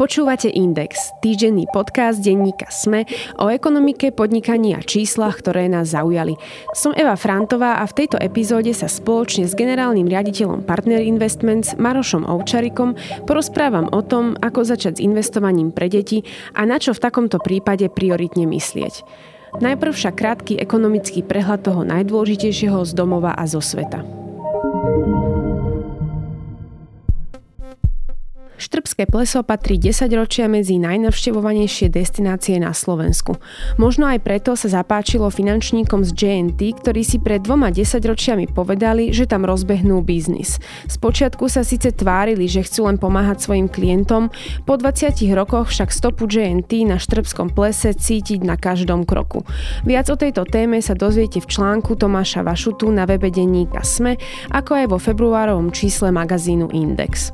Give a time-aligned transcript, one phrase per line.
[0.00, 3.04] Počúvate Index, týždenný podcast denníka SME
[3.36, 6.40] o ekonomike, podnikaní a číslach, ktoré nás zaujali.
[6.72, 12.24] Som Eva Frantová a v tejto epizóde sa spoločne s generálnym riaditeľom Partner Investments Marošom
[12.24, 12.96] Ovčarikom
[13.28, 16.24] porozprávam o tom, ako začať s investovaním pre deti
[16.56, 19.04] a na čo v takomto prípade prioritne myslieť.
[19.60, 24.19] Najprv však krátky ekonomický prehľad toho najdôležitejšieho z domova a zo sveta.
[28.60, 33.40] Štrbské pleso patrí 10 ročia medzi najnavštevovanejšie destinácie na Slovensku.
[33.80, 39.16] Možno aj preto sa zapáčilo finančníkom z JNT, ktorí si pred dvoma 10 ročiami povedali,
[39.16, 40.60] že tam rozbehnú biznis.
[40.92, 44.28] Spočiatku sa síce tvárili, že chcú len pomáhať svojim klientom,
[44.68, 49.40] po 20 rokoch však stopu JNT na Štrbskom plese cítiť na každom kroku.
[49.88, 54.20] Viac o tejto téme sa dozviete v článku Tomáša Vašutu na webe denníka SME,
[54.52, 57.32] ako aj vo februárovom čísle magazínu Index.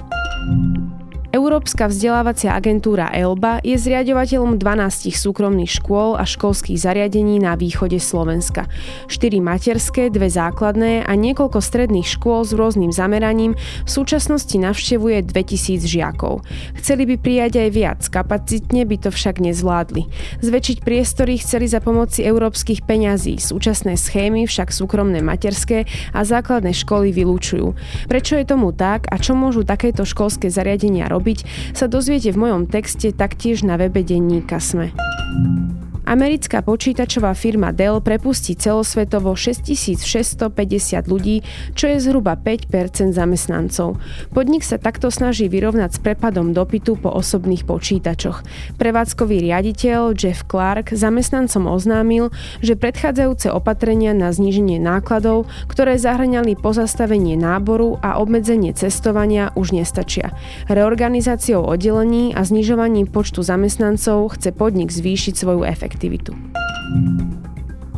[1.35, 8.71] Európska vzdelávacia agentúra ELBA je zriadovateľom 12 súkromných škôl a školských zariadení na východe Slovenska.
[9.11, 15.83] 4 materské, dve základné a niekoľko stredných škôl s rôznym zameraním v súčasnosti navštevuje 2000
[15.83, 16.47] žiakov.
[16.79, 20.07] Chceli by prijať aj viac, kapacitne by to však nezvládli.
[20.47, 27.11] Zväčšiť priestory chceli za pomoci európskych peňazí, súčasné schémy však súkromné materské a základné školy
[27.11, 27.75] vylúčujú.
[28.07, 31.16] Prečo je tomu tak a čo môžu takéto školské zariadenia robiť?
[31.17, 34.93] Robiť, sa dozviete v mojom texte taktiež na webe denníka Sme.
[36.07, 40.47] Americká počítačová firma Dell prepustí celosvetovo 6650
[41.11, 41.43] ľudí,
[41.75, 43.99] čo je zhruba 5% zamestnancov.
[44.31, 48.47] Podnik sa takto snaží vyrovnať s prepadom dopytu po osobných počítačoch.
[48.79, 52.31] Prevádzkový riaditeľ Jeff Clark zamestnancom oznámil,
[52.63, 60.31] že predchádzajúce opatrenia na zníženie nákladov, ktoré zahrňali pozastavenie náboru a obmedzenie cestovania, už nestačia.
[60.71, 66.37] Reorganizáciou oddelení a znižovaním počtu zamestnancov chce podnik zvýšiť svoju efektivitu efektivitu.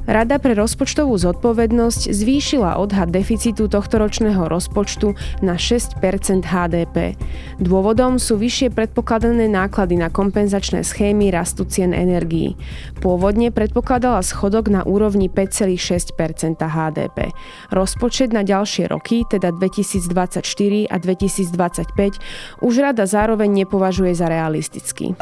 [0.09, 5.12] Rada pre rozpočtovú zodpovednosť zvýšila odhad deficitu tohtoročného rozpočtu
[5.45, 6.00] na 6
[6.49, 7.12] HDP.
[7.61, 12.56] Dôvodom sú vyššie predpokladané náklady na kompenzačné schémy rastu cien energií.
[13.05, 16.17] Pôvodne predpokladala schodok na úrovni 5,6%
[16.56, 17.28] HDP.
[17.69, 20.41] Rozpočet na ďalšie roky, teda 2024
[20.89, 25.12] a 2025, už rada zároveň nepovažuje za realistický.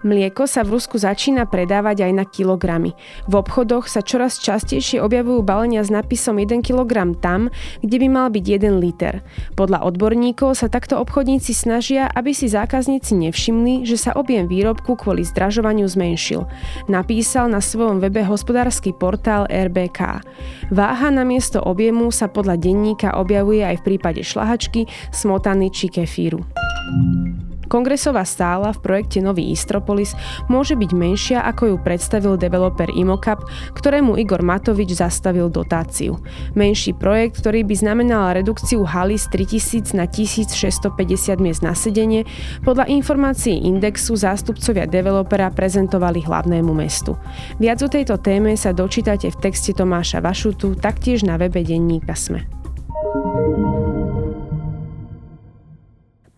[0.00, 2.96] Mlieko sa v Rusku začína predávať aj na kilogramy.
[3.28, 7.52] V obchodoch sa čoraz častejšie objavujú balenia s nápisom 1 kg tam,
[7.84, 9.20] kde by mal byť 1 liter.
[9.60, 15.20] Podľa odborníkov sa takto obchodníci snažia, aby si zákazníci nevšimli, že sa objem výrobku kvôli
[15.20, 16.48] zdražovaniu zmenšil.
[16.88, 20.24] Napísal na svojom webe hospodársky portál RBK.
[20.72, 26.40] Váha na miesto objemu sa podľa denníka objavuje aj v prípade šlahačky, smotany či kefíru.
[27.70, 30.18] Kongresová stála v projekte Nový Istropolis
[30.50, 33.46] môže byť menšia, ako ju predstavil developer Imocap,
[33.78, 36.18] ktorému Igor Matovič zastavil dotáciu.
[36.58, 42.26] Menší projekt, ktorý by znamenal redukciu haly z 3000 na 1650 miest na sedenie,
[42.66, 47.14] podľa informácií Indexu zástupcovia developera prezentovali hlavnému mestu.
[47.62, 52.59] Viac o tejto téme sa dočítate v texte Tomáša Vašutu, taktiež na webe denníka Sme.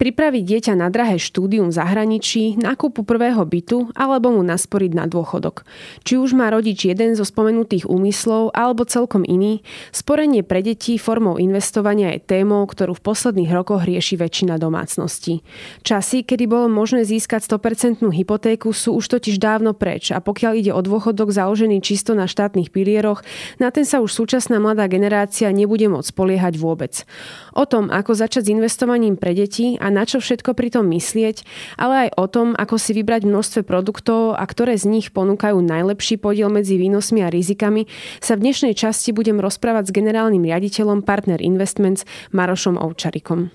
[0.03, 5.63] Pripraviť dieťa na drahé štúdium v zahraničí, nákupu prvého bytu alebo mu nasporiť na dôchodok.
[6.03, 9.63] Či už má rodič jeden zo spomenutých úmyslov alebo celkom iný,
[9.95, 15.47] sporenie pre deti formou investovania je témou, ktorú v posledných rokoch rieši väčšina domácností.
[15.87, 20.73] Časy, kedy bolo možné získať 100% hypotéku, sú už totiž dávno preč a pokiaľ ide
[20.75, 23.23] o dôchodok založený čisto na štátnych pilieroch,
[23.63, 27.07] na ten sa už súčasná mladá generácia nebude môcť spoliehať vôbec.
[27.55, 31.45] O tom, ako začať s investovaním pre deti a na čo všetko pri tom myslieť,
[31.77, 36.17] ale aj o tom, ako si vybrať množstve produktov a ktoré z nich ponúkajú najlepší
[36.17, 37.87] podiel medzi výnosmi a rizikami,
[38.19, 43.53] sa v dnešnej časti budem rozprávať s generálnym riaditeľom Partner Investments Marošom Ovčarikom.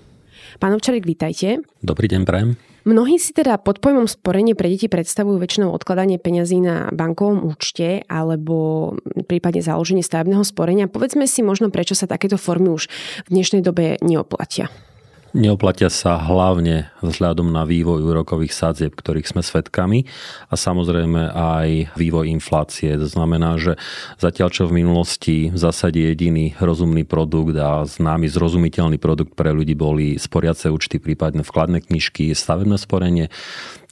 [0.62, 1.60] Pán Ovčarik, vítajte.
[1.82, 2.50] Dobrý deň, prajem.
[2.88, 8.00] Mnohí si teda pod pojmom sporenie pre deti predstavujú väčšinou odkladanie peňazí na bankovom účte
[8.08, 8.96] alebo
[9.28, 10.88] prípadne založenie stavebného sporenia.
[10.88, 12.88] Povedzme si možno, prečo sa takéto formy už
[13.26, 14.72] v dnešnej dobe neoplatia.
[15.36, 20.08] Neoplatia sa hlavne vzhľadom na vývoj úrokových sadzieb, ktorých sme svedkami
[20.48, 22.96] a samozrejme aj vývoj inflácie.
[22.96, 23.76] To znamená, že
[24.16, 29.76] zatiaľ čo v minulosti v zásade jediný rozumný produkt a známy zrozumiteľný produkt pre ľudí
[29.76, 33.28] boli sporiace účty, prípadne vkladné knižky, stavebné sporenie,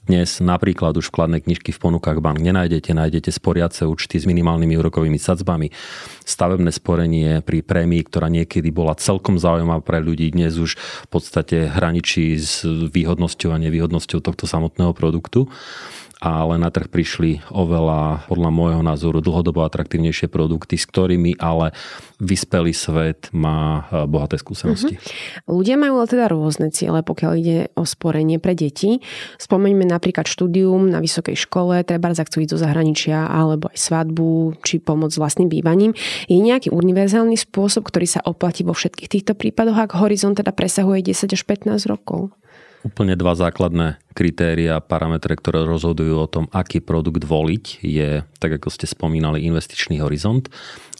[0.07, 5.19] Dnes napríklad už vkladné knižky v ponukách bank nenájdete, nájdete sporiace účty s minimálnymi úrokovými
[5.19, 5.67] sadzbami.
[6.23, 11.67] Stavebné sporenie pri prémii, ktorá niekedy bola celkom zaujímavá pre ľudí, dnes už v podstate
[11.67, 15.51] hraničí s výhodnosťou a nevýhodnosťou tohto samotného produktu
[16.17, 21.77] ale na trh prišli oveľa, podľa môjho názoru, dlhodobo atraktívnejšie produkty, s ktorými ale
[22.17, 24.97] vyspelý svet má e, bohaté skúsenosti.
[24.97, 25.61] Uh-huh.
[25.61, 29.05] Ľudia majú ale teda rôzne ciele, pokiaľ ide o sporenie pre deti.
[29.37, 34.81] Spomeňme napríklad štúdium na vysokej škole, treba chcú ísť do zahraničia, alebo aj svadbu, či
[34.81, 35.93] pomoc s vlastným bývaním.
[36.25, 41.13] Je nejaký univerzálny spôsob, ktorý sa oplatí vo všetkých týchto prípadoch, ak horizont teda presahuje
[41.13, 42.33] 10 až 15 rokov?
[42.87, 48.71] Úplne dva základné kritéria, parametre, ktoré rozhodujú o tom, aký produkt voliť, je, tak ako
[48.71, 50.47] ste spomínali, investičný horizont.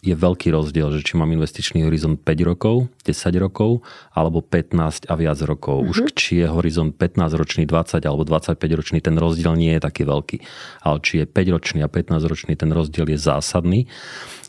[0.04, 3.82] Je veľký rozdiel, že či mám investičný horizont 5 rokov, 10 rokov,
[4.12, 5.82] alebo 15 a viac rokov.
[5.82, 5.90] Mm-hmm.
[5.90, 10.04] Už či je horizont 15 ročný, 20 alebo 25 ročný, ten rozdiel nie je taký
[10.06, 10.38] veľký.
[10.86, 13.90] Ale či je 5 ročný a 15 ročný, ten rozdiel je zásadný.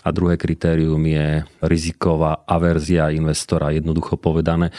[0.05, 3.73] A druhé kritérium je riziková averzia investora.
[3.73, 4.69] Jednoducho povedané,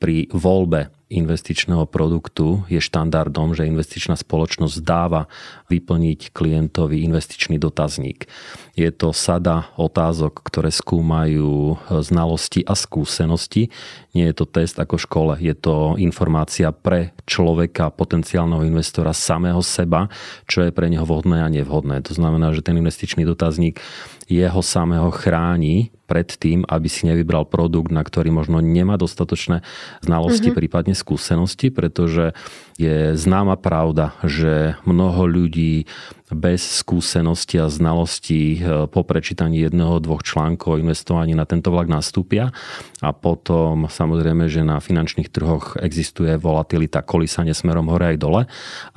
[0.00, 5.30] pri voľbe investičného produktu je štandardom, že investičná spoločnosť dáva
[5.70, 8.26] vyplniť klientovi investičný dotazník.
[8.74, 13.70] Je to sada otázok, ktoré skúmajú znalosti a skúsenosti.
[14.12, 19.62] Nie je to test ako v škole, je to informácia pre človeka, potenciálneho investora, samého
[19.62, 20.10] seba,
[20.50, 22.02] čo je pre neho vhodné a nevhodné.
[22.10, 23.78] To znamená, že ten investičný dotazník
[24.26, 29.66] jeho samého chráni pred tým, aby si nevybral produkt, na ktorý možno nemá dostatočné
[30.06, 30.60] znalosti, mm-hmm.
[30.62, 32.38] prípadne skúsenosti, pretože
[32.78, 35.90] je známa pravda, že mnoho ľudí
[36.34, 42.50] bez skúsenosti a znalostí e, po prečítaní jedného, dvoch článkov investovaní na tento vlak nastúpia.
[43.04, 48.42] A potom samozrejme, že na finančných trhoch existuje volatilita kolísanie smerom hore aj dole.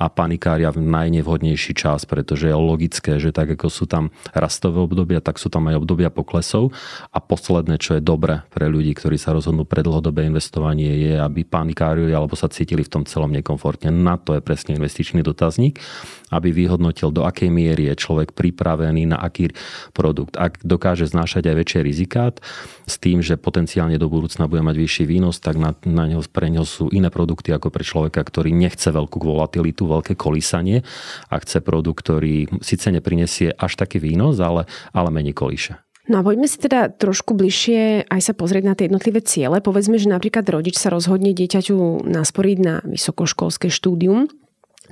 [0.00, 5.22] A panikária v najnevhodnejší čas, pretože je logické, že tak ako sú tam rastové obdobia,
[5.22, 6.74] tak sú tam aj obdobia poklesov
[7.08, 11.40] a posledné, čo je dobre pre ľudí, ktorí sa rozhodnú pre dlhodobé investovanie je, aby
[11.42, 13.88] panikárili alebo sa cítili v tom celom nekomfortne.
[13.88, 15.80] Na to je presne investičný dotazník,
[16.28, 19.48] aby vyhodnotil do akej miery je človek pripravený na aký
[19.96, 20.36] produkt.
[20.36, 22.34] Ak dokáže znášať aj väčšie rizikát
[22.84, 26.52] s tým, že potenciálne do budúcna bude mať vyšší výnos, tak na, na neho, pre
[26.52, 30.84] neho sú iné produkty ako pre človeka, ktorý nechce veľkú volatilitu, veľké kolísanie
[31.32, 35.87] a chce produkt, ktorý síce neprinesie až taký výnos, ale, ale menej kolíše.
[36.08, 39.60] No a poďme si teda trošku bližšie aj sa pozrieť na tie jednotlivé ciele.
[39.60, 44.32] Povedzme, že napríklad rodič sa rozhodne dieťaťu nasporiť na vysokoškolské štúdium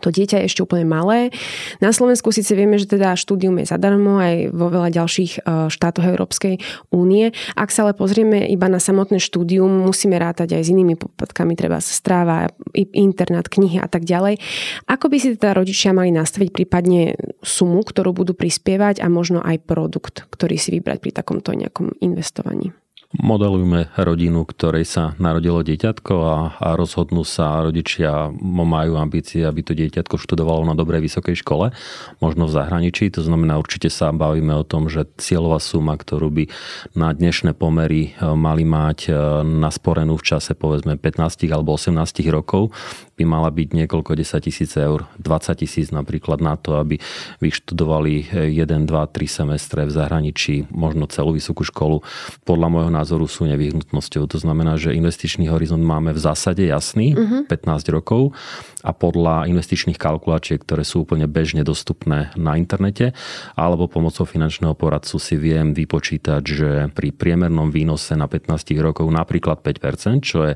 [0.01, 1.33] to dieťa je ešte úplne malé.
[1.81, 6.05] Na Slovensku síce vieme, že teda štúdium je zadarmo aj vo veľa ďalších e, štátoch
[6.05, 6.61] Európskej
[6.93, 7.33] únie.
[7.57, 11.81] Ak sa ale pozrieme iba na samotné štúdium, musíme rátať aj s inými poplatkami, treba
[11.81, 14.39] stráva, internát, knihy a tak ďalej.
[14.87, 19.65] Ako by si teda rodičia mali nastaviť prípadne sumu, ktorú budú prispievať a možno aj
[19.65, 22.86] produkt, ktorý si vybrať pri takomto nejakom investovaní?
[23.17, 29.73] Modelujme rodinu, ktorej sa narodilo dieťatko a, a rozhodnú sa rodičia, majú ambície, aby to
[29.73, 31.73] dieťatko študovalo na dobrej vysokej škole,
[32.21, 33.09] možno v zahraničí.
[33.17, 36.45] To znamená, určite sa bavíme o tom, že cieľová suma, ktorú by
[36.93, 39.11] na dnešné pomery e, mali mať e,
[39.45, 41.97] nasporenú v čase povedzme 15 alebo 18
[42.29, 42.77] rokov,
[43.17, 47.01] by mala byť niekoľko 10 tisíc eur, 20 tisíc napríklad na to, aby
[47.41, 52.05] vyštudovali 1, 2, 3 semestre v zahraničí, možno celú vysokú školu.
[52.45, 54.27] Podľa môjho názoru sú nevyhnutnosťou.
[54.27, 57.47] To znamená, že investičný horizont máme v zásade jasný, uh-huh.
[57.47, 57.53] Mhm.
[57.53, 58.35] 15 rokov
[58.87, 63.11] a podľa investičných kalkulačiek, ktoré sú úplne bežne dostupné na internete,
[63.59, 69.59] alebo pomocou finančného poradcu si viem vypočítať, že pri priemernom výnose na 15 rokov napríklad
[69.61, 70.53] 5%, čo je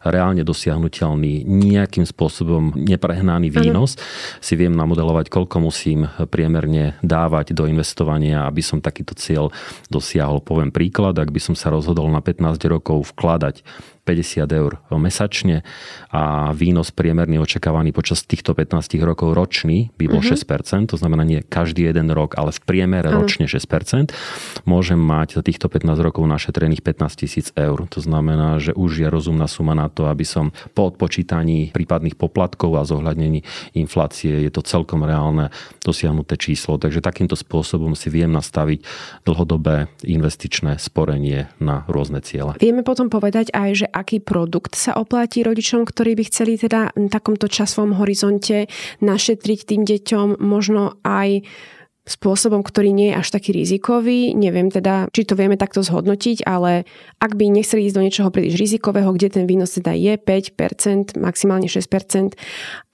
[0.00, 4.40] reálne dosiahnutelný nejakým spôsobom neprehnaný výnos, ano.
[4.40, 9.52] si viem namodelovať, koľko musím priemerne dávať do investovania, aby som takýto cieľ
[9.92, 10.40] dosiahol.
[10.40, 13.62] Poviem príklad, ak by som sa rozhodol na 15 rokov vkladať
[14.04, 15.66] 50 eur mesačne
[16.12, 20.86] a výnos priemerný očakávaný počas týchto 15 rokov ročný by bol mm-hmm.
[20.86, 23.24] 6%, to znamená nie každý jeden rok, ale v priemere ano.
[23.24, 24.14] ročne 6%,
[24.68, 27.84] môžem mať za týchto 15 rokov našetrených 15 tisíc eur.
[27.90, 32.76] To znamená, že už je rozumná suma na to, aby som po odpočítaní prípadných poplatkov
[32.78, 33.42] a zohľadnení
[33.74, 35.50] inflácie je to celkom reálne
[35.82, 36.78] dosiahnuté číslo.
[36.78, 38.84] Takže takýmto spôsobom si viem nastaviť
[39.26, 42.54] dlhodobé investičné sporenie na rôzne ciele.
[42.60, 47.06] Vieme potom povedať aj, že aký produkt sa oplatí rodičom, ktorí by chceli teda v
[47.06, 48.66] takomto časovom horizonte
[48.98, 51.46] našetriť tým deťom možno aj
[52.04, 54.36] spôsobom, ktorý nie je až taký rizikový.
[54.36, 56.84] Neviem teda, či to vieme takto zhodnotiť, ale
[57.16, 61.64] ak by nechceli ísť do niečoho príliš rizikového, kde ten výnos teda je 5%, maximálne
[61.64, 62.36] 6%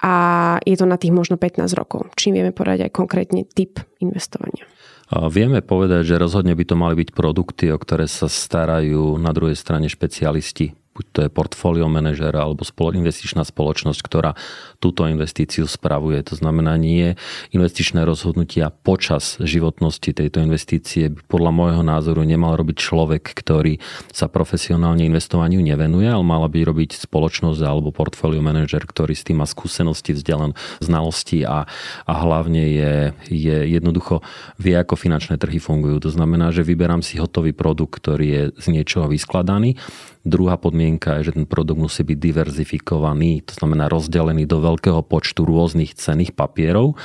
[0.07, 0.15] a
[0.63, 2.07] je to na tých možno 15 rokov.
[2.15, 4.63] Čím vieme povedať aj konkrétne typ investovania.
[5.11, 9.59] Vieme povedať, že rozhodne by to mali byť produkty, o ktoré sa starajú na druhej
[9.59, 12.61] strane špecialisti buď to je portfólio manažer alebo
[12.93, 14.37] investičná spoločnosť, ktorá
[14.77, 16.21] túto investíciu spravuje.
[16.29, 17.17] To znamená nie
[17.57, 23.81] investičné rozhodnutia počas životnosti tejto investície by podľa môjho názoru nemal robiť človek, ktorý
[24.13, 29.41] sa profesionálne investovaniu nevenuje, ale mala by robiť spoločnosť alebo portfólio manažer, ktorý s tým
[29.41, 30.53] má skúsenosti, vzdelan,
[30.85, 31.65] znalosti a,
[32.05, 32.95] a hlavne je,
[33.33, 34.21] je jednoducho
[34.61, 36.05] vie, ako finančné trhy fungujú.
[36.05, 39.81] To znamená, že vyberám si hotový produkt, ktorý je z niečoho vyskladaný
[40.21, 45.49] Druhá podmienka je, že ten produkt musí byť diverzifikovaný, to znamená rozdelený do veľkého počtu
[45.49, 47.01] rôznych cených papierov.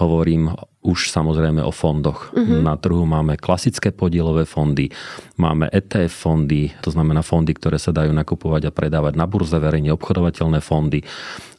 [0.00, 2.32] Hovorím už samozrejme o fondoch.
[2.32, 2.60] Uh-huh.
[2.60, 4.92] Na trhu máme klasické podielové fondy,
[5.36, 9.92] máme ETF fondy, to znamená fondy, ktoré sa dajú nakupovať a predávať na burze, verejne
[9.96, 11.04] obchodovateľné fondy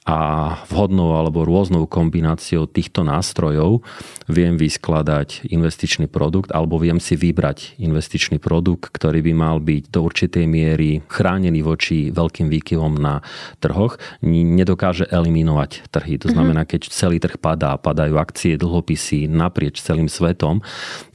[0.05, 3.81] a vhodnou alebo rôznou kombináciou týchto nástrojov
[4.29, 10.05] viem vyskladať investičný produkt alebo viem si vybrať investičný produkt, ktorý by mal byť do
[10.05, 13.25] určitej miery chránený voči veľkým výkyvom na
[13.57, 13.97] trhoch.
[14.21, 16.21] Nedokáže eliminovať trhy.
[16.21, 16.33] To mhm.
[16.38, 20.62] znamená, keď celý trh padá, padajú akcie, dlhopisy naprieč celým svetom,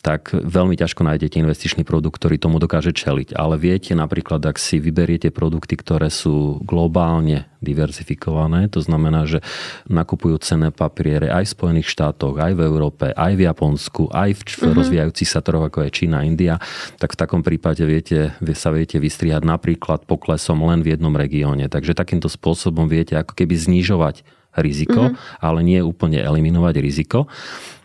[0.02, 3.38] tak veľmi ťažko nájdete investičný produkt, ktorý tomu dokáže čeliť.
[3.38, 9.44] Ale viete napríklad, ak si vyberiete produkty, ktoré sú globálne diverzifikované, to znamená, že
[9.86, 14.40] nakupujú cenné papiere aj v Spojených štátoch, aj v Európe, aj v Japonsku, aj v
[14.40, 14.72] uh-huh.
[14.74, 16.56] rozvíjajúcich sa trhoch, ako je Čína, India,
[16.96, 21.68] tak v takom prípade viete, sa viete vystriať napríklad poklesom len v jednom regióne.
[21.68, 24.24] Takže takýmto spôsobom viete ako keby znižovať
[24.58, 25.42] riziko, mm-hmm.
[25.42, 27.30] ale nie úplne eliminovať riziko.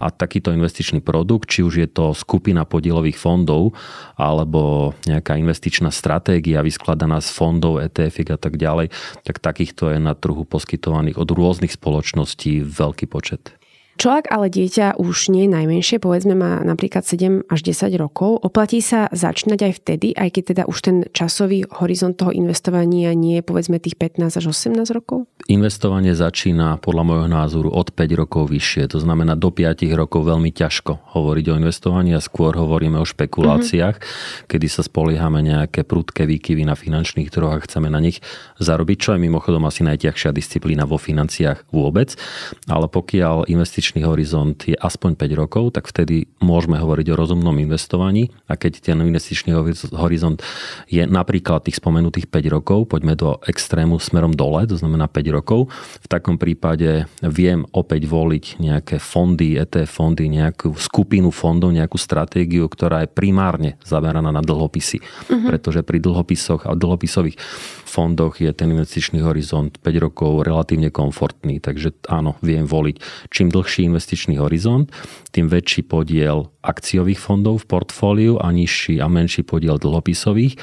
[0.01, 3.73] A takýto investičný produkt, či už je to skupina podielových fondov
[4.19, 8.91] alebo nejaká investičná stratégia vyskladaná z fondov, ETF a tak ďalej,
[9.23, 13.55] tak takýchto je na trhu poskytovaných od rôznych spoločností veľký počet.
[13.95, 18.43] Čo ak ale dieťa už nie je najmenšie, povedzme má napríklad 7 až 10 rokov,
[18.43, 23.39] oplatí sa začínať aj vtedy, aj keď teda už ten časový horizont toho investovania nie
[23.39, 25.31] je povedzme tých 15 až 18 rokov?
[25.47, 30.51] Investovanie začína podľa môjho názoru od 5 rokov vyššie, to znamená do 5 rokov veľmi
[30.51, 34.47] ťažko hovoriť o investovaní a skôr hovoríme o špekuláciách, mm-hmm.
[34.51, 38.19] kedy sa spoliehame nejaké prudké výkyvy na finančných trhoch a chceme na nich
[38.59, 42.19] zarobiť, čo je mimochodom asi najťažšia disciplína vo financiách vôbec.
[42.67, 47.53] Ale pokiaľ investičný investičný horizont je aspoň 5 rokov, tak vtedy môžeme hovoriť o rozumnom
[47.61, 48.33] investovaní.
[48.49, 49.53] A keď ten investičný
[49.93, 50.41] horizont
[50.89, 55.69] je napríklad tých spomenutých 5 rokov, poďme do extrému smerom dole, to znamená 5 rokov,
[56.01, 62.65] v takom prípade viem opäť voliť nejaké fondy, ETF fondy, nejakú skupinu fondov, nejakú stratégiu,
[62.65, 64.97] ktorá je primárne zameraná na dlhopisy.
[64.97, 65.45] Uh-huh.
[65.53, 67.37] Pretože pri dlhopisoch a dlhopisových
[67.95, 72.99] fondoch je ten investičný horizont 5 rokov relatívne komfortný, takže áno, viem voliť.
[73.31, 74.91] Čím dlhší investičný horizont,
[75.31, 80.59] tým väčší podiel akciových fondov v portfóliu a nižší a menší podiel dlhopisových.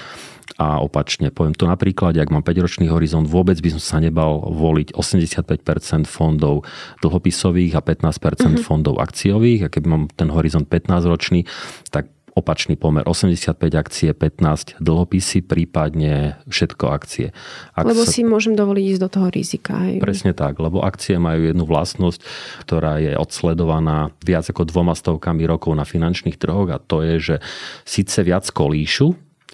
[0.60, 4.92] A opačne, poviem to napríklad, ak mám 5-ročný horizont, vôbec by som sa nebal voliť
[4.92, 6.68] 85% fondov
[7.00, 8.60] dlhopisových a 15% mm-hmm.
[8.60, 9.66] fondov akciových.
[9.66, 11.48] A keby mám ten horizont 15-ročný,
[11.88, 17.36] tak opačný pomer 85 akcie, 15 dlhopisy, prípadne všetko akcie.
[17.76, 18.10] Ak lebo sa...
[18.12, 19.76] si môžem dovoliť ísť do toho rizika.
[19.76, 19.92] Aj.
[20.00, 22.20] Presne tak, lebo akcie majú jednu vlastnosť,
[22.64, 27.36] ktorá je odsledovaná viac ako dvoma stovkami rokov na finančných trhoch a to je, že
[27.84, 29.12] síce viac kolíšu,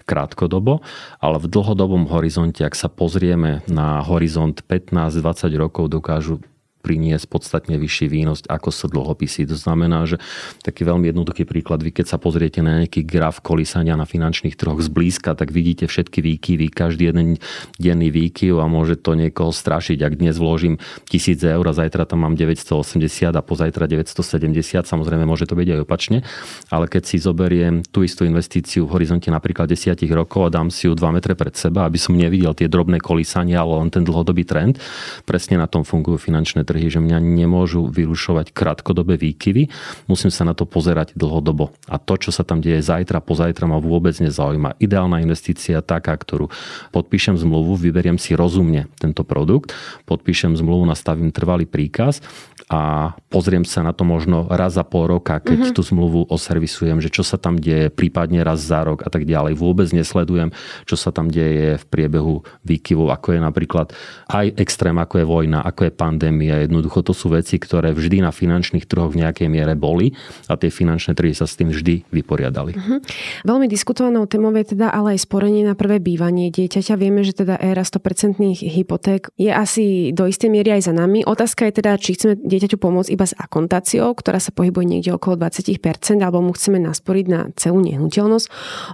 [0.08, 0.80] krátkodobo,
[1.20, 6.40] ale v dlhodobom horizonte, ak sa pozrieme na horizont 15-20 rokov, dokážu
[6.88, 9.45] priniesť podstatne vyšší výnos, ako sú dlhopisy.
[9.52, 10.16] To znamená, že
[10.64, 14.80] taký veľmi jednoduchý príklad, vy keď sa pozriete na nejaký graf kolísania na finančných trhoch
[14.80, 17.37] zblízka, tak vidíte všetky výkyvy, každý jeden
[17.76, 20.00] denný výkyv a môže to niekoho strašiť.
[20.00, 20.80] Ak dnes vložím
[21.12, 25.80] 1000 eur a zajtra tam mám 980 a pozajtra 970, samozrejme môže to byť aj
[25.85, 26.25] opačne,
[26.73, 30.88] ale keď si zoberiem tú istú investíciu v horizonte napríklad 10 rokov a dám si
[30.88, 34.47] ju 2 metre pred seba, aby som nevidel tie drobné kolísania, ale len ten dlhodobý
[34.47, 34.78] trend,
[35.26, 39.66] presne na tom fungujú finančné trhy, že mňa nemôžu vyrušovať krátkodobé výkyvy,
[40.06, 41.75] musím sa na to pozerať dlhodobo.
[41.90, 44.78] A to, čo sa tam deje zajtra, pozajtra ma vôbec nezaujíma.
[44.78, 46.47] Ideálna investícia taká, ktorú
[46.94, 49.75] podpíšem zmluvu, vyberiem si rozumne tento produkt,
[50.06, 52.23] podpíšem zmluvu, nastavím trvalý príkaz
[52.68, 55.76] a pozriem sa na to možno raz za pol roka, keď mm-hmm.
[55.76, 59.56] tú zmluvu oservisujem, že čo sa tam deje, prípadne raz za rok a tak ďalej.
[59.56, 60.52] Vôbec nesledujem,
[60.85, 63.87] čo sa tam deje v priebehu výkyvov, ako je napríklad
[64.28, 68.28] aj extrém, ako je vojna, ako je pandémia, jednoducho to sú veci, ktoré vždy na
[68.28, 70.12] finančných trhoch v nejakej miere boli
[70.52, 72.76] a tie finančné trhy sa s tým vždy vyporiadali.
[72.76, 73.00] Uh-huh.
[73.48, 77.00] Veľmi diskutovanou témou je teda ale aj sporenie na prvé bývanie dieťaťa.
[77.00, 81.25] Vieme, že teda éra 100% hypoték je asi do istej miery aj za nami.
[81.25, 85.40] Otázka je teda, či chceme dieťaťu pomôcť iba s akontáciou, ktorá sa pohybuje niekde okolo
[85.40, 85.80] 20%,
[86.20, 88.46] alebo mu chceme nasporiť na celú nehnuteľnosť.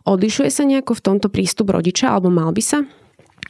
[0.07, 2.79] Odlišuje sa nejako v tomto prístup rodiča, alebo mal by sa?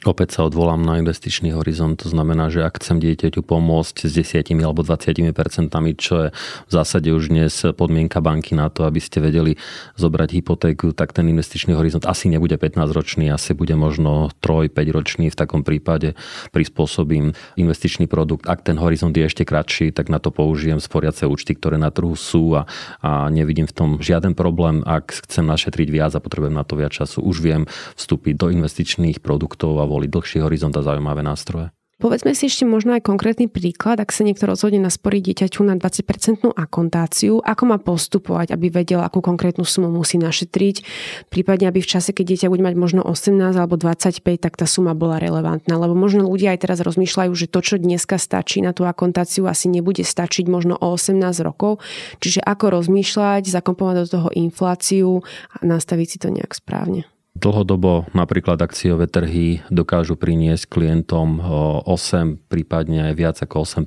[0.05, 4.53] Opäť sa odvolám na investičný horizont, to znamená, že ak chcem dieťaťu pomôcť s 10
[4.61, 6.27] alebo 20 percentami, čo je
[6.69, 9.57] v zásade už dnes podmienka banky na to, aby ste vedeli
[9.97, 15.25] zobrať hypotéku, tak ten investičný horizont asi nebude 15 ročný, asi bude možno 3-5 ročný.
[15.33, 16.13] V takom prípade
[16.53, 18.45] prispôsobím investičný produkt.
[18.45, 22.13] Ak ten horizont je ešte kratší, tak na to použijem sporiace účty, ktoré na trhu
[22.13, 22.69] sú a,
[23.01, 24.85] a nevidím v tom žiaden problém.
[24.85, 27.65] Ak chcem našetriť viac a potrebujem na to viac času, už viem
[27.97, 31.71] vstúpiť do investičných produktov a voliť dlhší horizont a zaujímavé nástroje.
[31.95, 36.43] Povedzme si ešte možno aj konkrétny príklad, ak sa niekto rozhodne nasporiť dieťaťu na 20%
[36.51, 40.83] akontáciu, ako má postupovať, aby vedel, akú konkrétnu sumu musí našetriť,
[41.31, 44.91] prípadne aby v čase, keď dieťa bude mať možno 18 alebo 25, tak tá suma
[44.91, 45.79] bola relevantná.
[45.79, 49.71] Lebo možno ľudia aj teraz rozmýšľajú, že to, čo dneska stačí na tú akontáciu, asi
[49.71, 51.15] nebude stačiť možno o 18
[51.47, 51.79] rokov.
[52.19, 57.07] Čiže ako rozmýšľať, zakompovať do toho infláciu a nastaviť si to nejak správne.
[57.35, 61.43] Dlhodobo napríklad akciové trhy dokážu priniesť klientom
[61.83, 63.83] 8, prípadne aj viac ako 8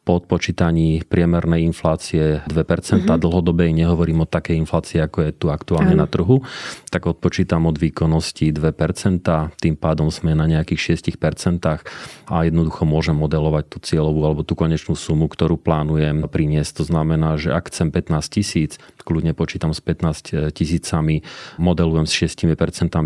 [0.00, 3.12] Po odpočítaní priemernej inflácie 2 mm-hmm.
[3.20, 6.00] dlhodobej nehovorím o takej inflácii, ako je tu aktuálne mm.
[6.00, 6.40] na trhu,
[6.88, 13.64] tak odpočítam od výkonnosti 2% tým pádom sme na nejakých 6% a jednoducho môžem modelovať
[13.68, 16.80] tú cieľovú alebo tú konečnú sumu, ktorú plánujem priniesť.
[16.80, 21.22] To znamená, že ak chcem 15 tisíc, kľudne počítam s 15 tisícami,
[21.60, 22.45] modelujem s 6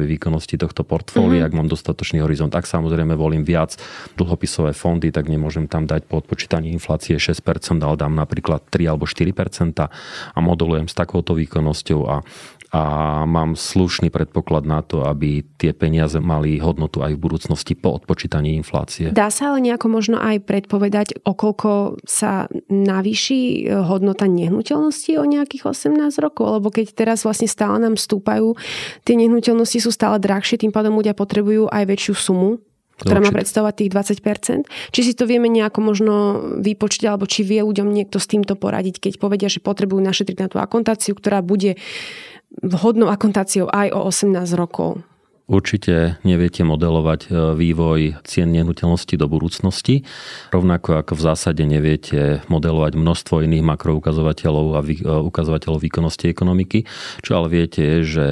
[0.05, 1.49] výkonnosti tohto portfólia, mm-hmm.
[1.49, 2.53] ak mám dostatočný horizont.
[2.53, 3.79] Ak samozrejme volím viac
[4.21, 7.41] dlhopisové fondy, tak nemôžem tam dať po odpočítaní inflácie 6%,
[7.81, 12.21] ale dám napríklad 3 alebo 4% a modulujem s takouto výkonnosťou a
[12.71, 12.83] a
[13.27, 18.55] mám slušný predpoklad na to, aby tie peniaze mali hodnotu aj v budúcnosti po odpočítaní
[18.55, 19.11] inflácie.
[19.11, 25.67] Dá sa ale nejako možno aj predpovedať, o koľko sa navýši hodnota nehnuteľnosti o nejakých
[25.67, 26.63] 18 rokov?
[26.63, 28.55] Lebo keď teraz vlastne stále nám stúpajú,
[29.03, 32.63] tie nehnuteľnosti sú stále drahšie, tým pádom ľudia potrebujú aj väčšiu sumu
[33.01, 34.93] ktorá má predstavovať tých 20%.
[34.93, 36.15] Či si to vieme nejako možno
[36.61, 40.49] vypočiť, alebo či vie ľuďom niekto s týmto poradiť, keď povedia, že potrebujú našetriť na
[40.53, 41.81] tú akontáciu, ktorá bude
[42.59, 45.07] vhodnou akontáciou aj o 18 rokov.
[45.51, 50.07] Určite neviete modelovať e, vývoj cien nehnuteľnosti do budúcnosti,
[50.55, 56.87] rovnako ako v zásade neviete modelovať množstvo iných makroukazovateľov a e, ukazovateľov výkonnosti ekonomiky.
[57.27, 58.27] Čo ale viete je, že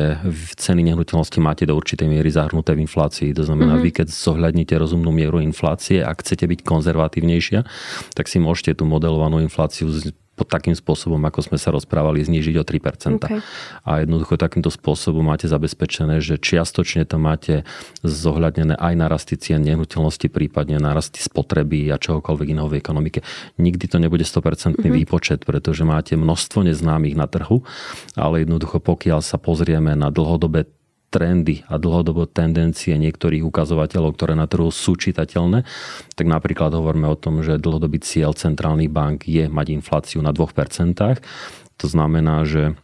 [0.62, 3.34] ceny nehnuteľnosti máte do určitej miery zahrnuté v inflácii.
[3.34, 3.90] To znamená, mm-hmm.
[3.90, 7.66] vy keď zohľadnite rozumnú mieru inflácie, ak chcete byť konzervatívnejšia,
[8.14, 9.90] tak si môžete tú modelovanú infláciu
[10.38, 13.18] pod takým spôsobom, ako sme sa rozprávali, znížiť o 3%.
[13.18, 13.42] Okay.
[13.82, 17.66] A jednoducho takýmto spôsobom máte zabezpečené, že čiastočne to máte
[18.06, 23.26] zohľadnené aj narasty cien nehnuteľnosti, prípadne narasty spotreby a čohokoľvek iného v ekonomike.
[23.58, 24.94] Nikdy to nebude 100% mm-hmm.
[24.94, 27.66] výpočet, pretože máte množstvo neznámych na trhu,
[28.14, 30.70] ale jednoducho pokiaľ sa pozrieme na dlhodobé
[31.08, 35.64] trendy a dlhodobo tendencie niektorých ukazovateľov, ktoré na trhu sú čitateľné,
[36.14, 40.44] tak napríklad hovoríme o tom, že dlhodobý cieľ centrálnych bank je mať infláciu na 2%.
[41.78, 42.76] To znamená, že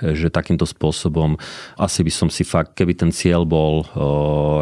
[0.00, 1.36] že takýmto spôsobom
[1.76, 3.84] asi by som si fakt, keby ten cieľ bol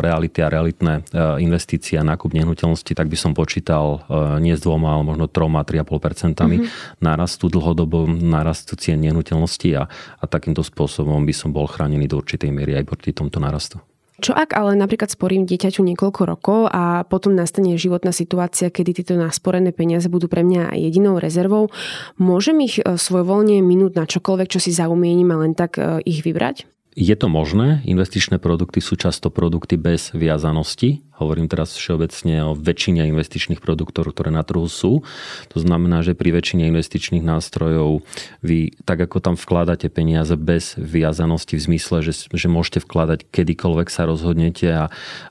[0.03, 1.07] reality a realitné
[1.39, 4.03] investície a nákup nehnuteľnosti, tak by som počítal
[4.39, 7.03] nie s dvoma, ale možno troma, 3,5% mm-hmm.
[7.03, 9.87] narastu dlhodobo, narastu cien nehnuteľnosti a,
[10.19, 13.79] a takýmto spôsobom by som bol chránený do určitej miery aj proti tomto narastu.
[14.19, 19.15] Čo ak ale napríklad sporím dieťaťu niekoľko rokov a potom nastane životná situácia, kedy tieto
[19.15, 21.71] nasporené peniaze budú pre mňa jedinou rezervou,
[22.19, 26.27] môžem ich e, svojvoľne minúť na čokoľvek, čo si zaumiením a len tak e, ich
[26.27, 26.67] vybrať?
[26.99, 27.79] Je to možné.
[27.87, 34.31] Investičné produkty sú často produkty bez viazanosti Hovorím teraz všeobecne o väčšine investičných produktov, ktoré
[34.31, 35.03] na trhu sú.
[35.51, 38.07] To znamená, že pri väčšine investičných nástrojov
[38.47, 43.89] vy tak ako tam vkladáte peniaze bez viazanosti v zmysle, že, že môžete vkladať kedykoľvek
[43.91, 44.85] sa rozhodnete a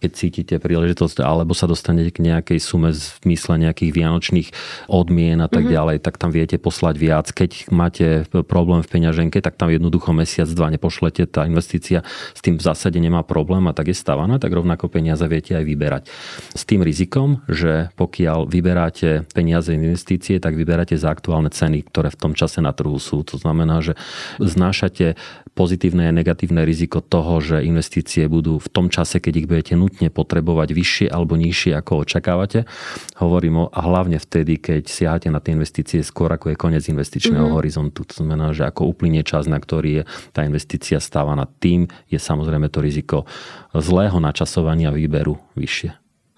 [0.03, 4.49] keď cítite príležitosť alebo sa dostanete k nejakej sume v zmysle nejakých vianočných
[4.91, 5.75] odmien a tak mm-hmm.
[5.79, 7.31] ďalej, tak tam viete poslať viac.
[7.31, 11.23] Keď máte problém v peňaženke, tak tam jednoducho mesiac, dva nepošlete.
[11.31, 12.03] Tá investícia
[12.35, 15.63] s tým v zásade nemá problém a tak je stávaná, tak rovnako peniaze viete aj
[15.63, 16.09] vy vyberať.
[16.57, 22.17] S tým rizikom, že pokiaľ vyberáte peniaze investície, tak vyberáte za aktuálne ceny, ktoré v
[22.17, 23.21] tom čase na trhu sú.
[23.29, 23.93] To znamená, že
[24.41, 25.13] znášate
[25.53, 30.13] pozitívne a negatívne riziko toho, že investície budú v tom čase, keď ich budete nutne
[30.13, 32.69] potrebovať vyššie alebo nižšie, ako očakávate.
[33.17, 37.41] Hovorím o, a hlavne vtedy, keď siahate na tie investície skôr, ako je koniec investičného
[37.41, 37.57] mm-hmm.
[37.57, 38.05] horizontu.
[38.05, 42.69] To znamená, že ako uplynie čas, na ktorý je tá investícia stávaná, tým je samozrejme
[42.69, 43.25] to riziko
[43.73, 45.66] zlého načasovania výberu vyššie.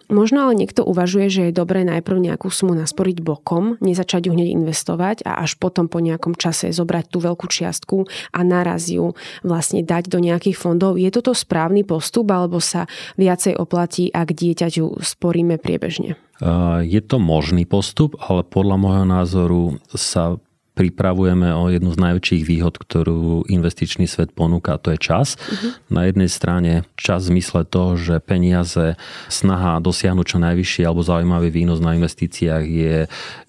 [0.10, 4.58] Možno ale niekto uvažuje, že je dobré najprv nejakú sumu nasporiť bokom, nezačať ju hneď
[4.58, 9.14] investovať a až potom po nejakom čase zobrať tú veľkú čiastku a naraz ju
[9.46, 10.98] vlastne dať do nejakých fondov.
[10.98, 12.90] Je toto správny postup alebo sa
[13.22, 16.18] viacej oplatí, ak dieťaťu sporíme priebežne?
[16.82, 19.62] Je to možný postup, ale podľa môjho názoru
[19.94, 20.42] sa
[20.80, 25.36] pripravujeme o jednu z najväčších výhod, ktorú investičný svet ponúka, to je čas.
[25.36, 25.76] Uh-huh.
[25.92, 28.96] Na jednej strane čas v zmysle toho, že peniaze,
[29.28, 32.96] snaha dosiahnuť čo najvyšší alebo zaujímavý výnos na investíciách je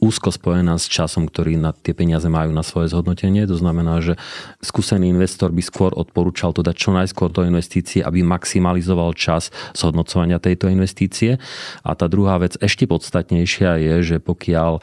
[0.02, 3.46] úzko spojená s časom, ktorý na tie peniaze majú na svoje zhodnotenie.
[3.46, 4.18] To znamená, že
[4.58, 10.42] skúsený investor by skôr odporúčal to dať čo najskôr do investície, aby maximalizoval čas zhodnocovania
[10.42, 11.38] tejto investície.
[11.86, 14.82] A tá druhá vec ešte podstatnejšia je, že pokiaľ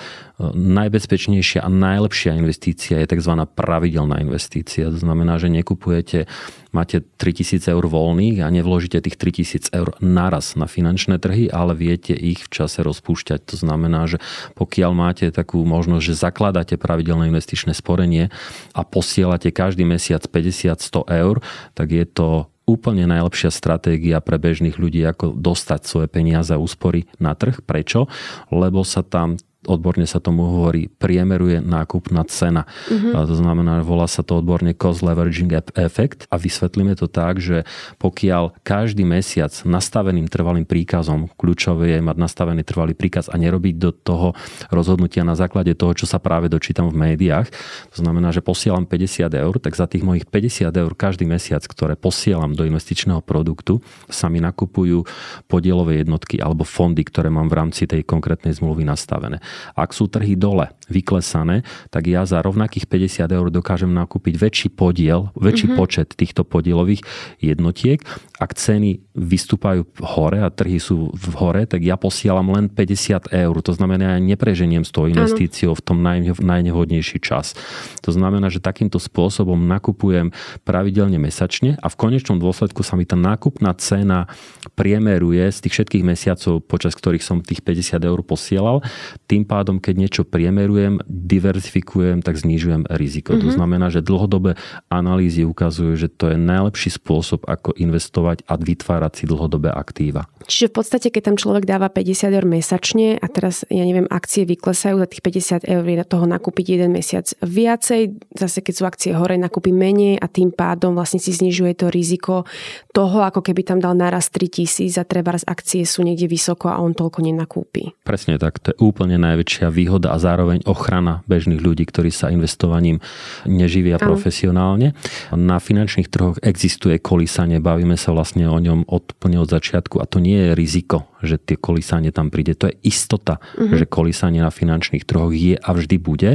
[0.54, 3.34] najbezpečnejšia a najlepšia investícia je tzv.
[3.58, 4.88] pravidelná investícia.
[4.88, 6.30] To znamená, že nekupujete,
[6.70, 12.14] máte 3000 eur voľných a nevložíte tých 3000 eur naraz na finančné trhy, ale viete
[12.14, 13.50] ich v čase rozpúšťať.
[13.50, 14.22] To znamená, že
[14.54, 18.30] pokiaľ máte takú možnosť, že zakladáte pravidelné investičné sporenie
[18.78, 21.42] a posielate každý mesiac 50-100 eur,
[21.74, 27.08] tak je to úplne najlepšia stratégia pre bežných ľudí, ako dostať svoje peniaze a úspory
[27.16, 27.64] na trh.
[27.64, 28.12] Prečo?
[28.52, 32.66] Lebo sa tam odborne sa tomu hovorí, priemeruje nákupná cena.
[32.88, 33.14] Uh-huh.
[33.14, 37.68] A to znamená, volá sa to odborne cost leveraging effect a vysvetlíme to tak, že
[38.00, 43.92] pokiaľ každý mesiac nastaveným trvalým príkazom, kľúčové je mať nastavený trvalý príkaz a nerobiť do
[43.92, 44.28] toho
[44.72, 47.52] rozhodnutia na základe toho, čo sa práve dočítam v médiách,
[47.92, 52.00] to znamená, že posielam 50 eur, tak za tých mojich 50 eur každý mesiac, ktoré
[52.00, 55.04] posielam do investičného produktu, sa mi nakupujú
[55.52, 59.44] podielové jednotky alebo fondy, ktoré mám v rámci tej konkrétnej zmluvy nastavené.
[59.76, 65.36] Ak sú trhy dole, vyklesané, tak ja za rovnakých 50 eur dokážem nakúpiť väčší podiel,
[65.36, 65.80] väčší mm-hmm.
[65.80, 67.04] počet týchto podielových
[67.44, 68.00] jednotiek.
[68.40, 73.56] Ak ceny vystúpajú hore a trhy sú v hore, tak ja posielam len 50 eur.
[73.66, 77.58] To znamená, ja nepreženiem s tou investíciou v tom naj, najnevhodnejší čas.
[78.06, 80.30] To znamená, že takýmto spôsobom nakupujem
[80.64, 84.30] pravidelne mesačne a v konečnom dôsledku sa mi tá nákupná cena
[84.78, 88.86] priemeruje z tých všetkých mesiacov, počas ktorých som tých 50 eur posielal.
[89.26, 93.34] Tým pádom, keď niečo priemerujem, diverzifikujem, tak znižujem riziko.
[93.34, 93.44] Mm-hmm.
[93.44, 93.56] To mhm.
[93.56, 94.60] znamená, že dlhodobé
[94.92, 100.28] analýzy ukazujú, že to je najlepší spôsob, ako investovať a vytvárať si dlhodobé aktíva.
[100.44, 104.44] Čiže v podstate, keď tam človek dáva 50 eur mesačne a teraz, ja neviem, akcie
[104.44, 109.12] vyklesajú, za tých 50 eur je toho nakúpiť jeden mesiac viacej, zase keď sú akcie
[109.16, 112.44] hore, nakúpi menej a tým pádom vlastne si znižuje to riziko
[112.92, 116.98] toho, ako keby tam dal naraz 3000 a treba akcie sú niekde vysoko a on
[116.98, 117.94] toľko nenakúpi.
[118.02, 123.04] Presne tak, to je úplne najväčšia výhoda a zároveň ochrana bežných ľudí, ktorí sa investovaním
[123.44, 124.14] neživia ano.
[124.14, 124.96] profesionálne.
[125.36, 130.24] Na finančných trhoch existuje kolísanie, bavíme sa vlastne o ňom od, od začiatku a to
[130.24, 132.54] nie je riziko že tie kolísanie tam príde.
[132.58, 133.78] To je istota, uh-huh.
[133.78, 136.32] že kolísanie na finančných trhoch je a vždy bude.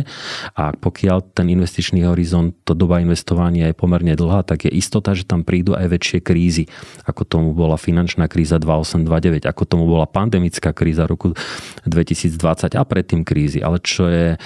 [0.54, 5.26] A pokiaľ ten investičný horizont, to doba investovania je pomerne dlhá, tak je istota, že
[5.26, 6.64] tam prídu aj väčšie krízy,
[7.06, 11.34] ako tomu bola finančná kríza 2829, ako tomu bola pandemická kríza roku
[11.86, 13.58] 2020 a predtým krízy.
[13.62, 14.36] Ale čo je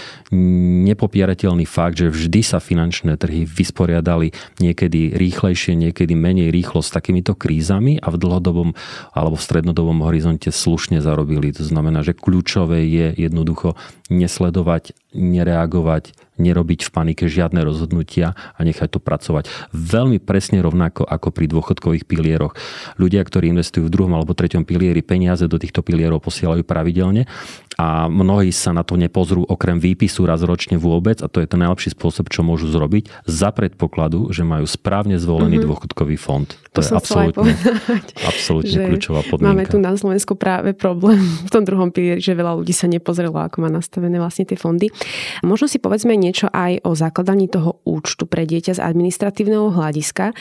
[0.87, 7.35] nepopierateľný fakt, že vždy sa finančné trhy vysporiadali niekedy rýchlejšie, niekedy menej rýchlo s takýmito
[7.35, 8.73] krízami a v dlhodobom
[9.13, 11.55] alebo v strednodobom horizonte horizonte slušne zarobili.
[11.55, 13.79] To znamená, že kľúčové je jednoducho
[14.11, 19.49] nesledovať, nereagovať, nerobiť v panike žiadne rozhodnutia a nechať to pracovať.
[19.73, 22.53] Veľmi presne rovnako ako pri dôchodkových pilieroch.
[23.01, 27.25] Ľudia, ktorí investujú v druhom alebo treťom pilieri, peniaze do týchto pilierov posielajú pravidelne
[27.77, 31.61] a mnohí sa na to nepozrú okrem výpisu raz ročne vôbec a to je ten
[31.61, 35.69] najlepší spôsob, čo môžu zrobiť za predpokladu, že majú správne zvolený mm-hmm.
[35.69, 36.49] dôchodkový fond.
[36.73, 37.53] To, to je absolútne,
[38.25, 39.53] absolútne kľúčová podmienka.
[39.53, 43.37] Máme tu na Slovensku práve problém v tom druhom pilieri, že veľa ľudí sa nepozrelo,
[43.41, 44.89] ako má nastavené vlastne tie fondy.
[45.47, 50.35] Možno si povedzme niečo aj o zakladaní toho účtu pre dieťa z administratívneho hľadiska.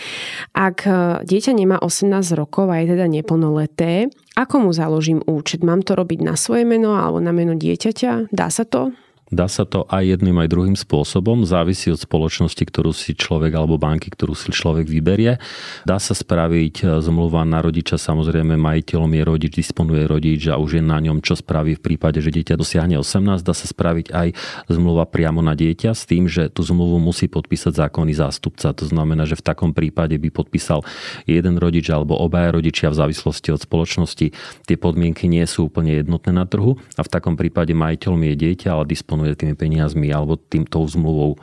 [0.56, 0.88] Ak
[1.24, 5.64] dieťa nemá 18 rokov a je teda neplnoleté, ako mu založím účet?
[5.64, 8.36] Mám to robiť na svoje meno alebo na meno dieťaťa?
[8.36, 8.92] Dá sa to?
[9.34, 11.50] Dá sa to aj jedným, aj druhým spôsobom.
[11.50, 15.42] Závisí od spoločnosti, ktorú si človek alebo banky, ktorú si človek vyberie.
[15.82, 20.78] Dá sa spraviť e, zmluva na rodiča, samozrejme majiteľom je rodič, disponuje rodič a už
[20.78, 23.42] je na ňom, čo spraví v prípade, že dieťa dosiahne 18.
[23.42, 24.28] Dá sa spraviť aj
[24.70, 28.78] zmluva priamo na dieťa s tým, že tú zmluvu musí podpísať zákonný zástupca.
[28.78, 30.86] To znamená, že v takom prípade by podpísal
[31.26, 34.28] jeden rodič alebo obaja rodičia v závislosti od spoločnosti.
[34.70, 38.70] Tie podmienky nie sú úplne jednotné na trhu a v takom prípade majiteľom je dieťa,
[38.70, 41.38] ale disponuje disponuje tými peniazmi alebo týmto zmluvou e,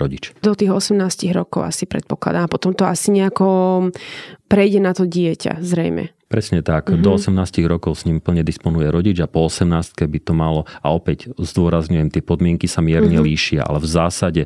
[0.00, 0.32] rodič.
[0.40, 0.96] Do tých 18
[1.36, 2.48] rokov asi predpokladá.
[2.48, 3.92] Potom to asi nejako
[4.48, 6.16] prejde na to dieťa, zrejme.
[6.30, 6.94] Presne tak.
[6.94, 7.02] Mm-hmm.
[7.02, 10.94] Do 18 rokov s ním plne disponuje rodič a po 18 by to malo, a
[10.94, 13.26] opäť zdôrazňujem, tie podmienky sa mierne mm-hmm.
[13.26, 14.42] líšia, ale v zásade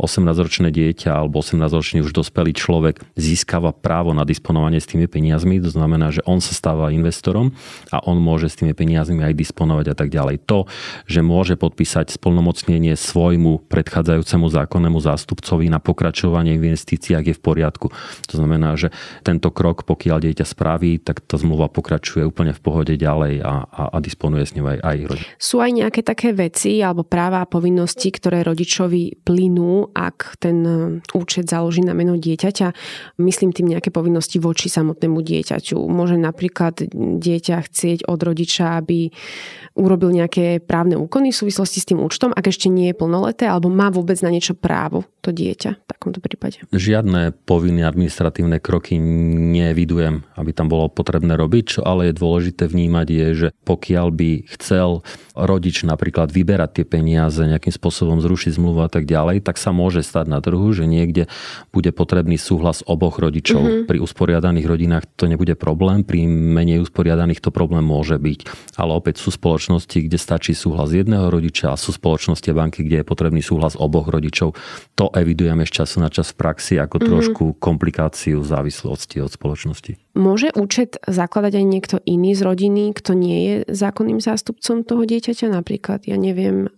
[0.00, 5.68] 18-ročné dieťa alebo 18-ročný už dospelý človek získava právo na disponovanie s tými peniazmi, to
[5.68, 7.52] znamená, že on sa stáva investorom
[7.92, 10.40] a on môže s tými peniazmi aj disponovať a tak ďalej.
[10.48, 10.64] To,
[11.04, 17.92] že môže podpísať splnomocnenie svojmu predchádzajúcemu zákonnému zástupcovi na pokračovanie v investíciách je v poriadku.
[18.32, 18.88] To znamená, že
[19.20, 23.82] tento krok, pokiaľ dieťa spraví, tak tá zmluva pokračuje úplne v pohode ďalej a, a,
[23.92, 25.26] a disponuje s ňou aj, aj rodič.
[25.42, 30.78] Sú aj nejaké také veci alebo práva a povinnosti, ktoré rodičovi plynú, ak ten e,
[31.18, 32.68] účet založí na meno dieťaťa?
[33.18, 35.76] Myslím tým nejaké povinnosti voči samotnému dieťaťu.
[35.90, 39.10] Môže napríklad dieťa chcieť od rodiča, aby
[39.76, 43.68] urobil nejaké právne úkony v súvislosti s tým účtom, ak ešte nie je plnoleté, alebo
[43.68, 46.64] má vôbec na niečo právo to dieťa v takomto prípade?
[46.70, 52.68] Žiadne povinné administratívne kroky nevidujem, aby tam bolo potrebné potrebné robiť, čo ale je dôležité
[52.68, 55.00] vnímať je, že pokiaľ by chcel
[55.32, 60.04] rodič napríklad vyberať tie peniaze, nejakým spôsobom zrušiť zmluvu a tak ďalej, tak sa môže
[60.04, 61.24] stať na trhu, že niekde
[61.72, 63.64] bude potrebný súhlas oboch rodičov.
[63.64, 63.84] Mm-hmm.
[63.88, 68.76] Pri usporiadaných rodinách to nebude problém, pri menej usporiadaných to problém môže byť.
[68.76, 73.00] Ale opäť sú spoločnosti, kde stačí súhlas jedného rodiča a sú spoločnosti a banky, kde
[73.00, 74.52] je potrebný súhlas oboch rodičov.
[75.00, 77.08] To evidujeme z času na čas v praxi ako mm-hmm.
[77.08, 80.05] trošku komplikáciu závislosti od spoločnosti.
[80.16, 85.52] Môže účet zakladať aj niekto iný z rodiny, kto nie je zákonným zástupcom toho dieťaťa?
[85.52, 86.72] Napríklad, ja neviem,